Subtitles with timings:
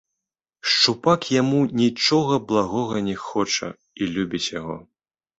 [0.69, 3.69] Шчупак яму нічога благога не хоча
[4.03, 4.79] і любіць яго.